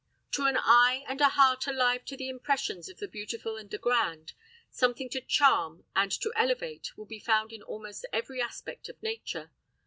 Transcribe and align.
To 0.31 0.47
an 0.47 0.57
eye 0.57 1.05
and 1.07 1.21
a 1.21 1.29
heart 1.29 1.67
alive 1.67 2.05
to 2.05 2.17
the 2.17 2.27
impressions 2.27 2.89
of 2.89 2.97
the 2.97 3.07
beautiful 3.07 3.55
and 3.55 3.69
the 3.69 3.77
grand, 3.77 4.33
something 4.71 5.09
to 5.11 5.21
charm 5.21 5.85
and 5.95 6.11
to 6.21 6.33
elevate 6.35 6.97
will 6.97 7.05
be 7.05 7.19
found 7.19 7.53
in 7.53 7.61
almost 7.61 8.07
every 8.11 8.41
aspect 8.41 8.89
of 8.89 9.03
nature. 9.03 9.51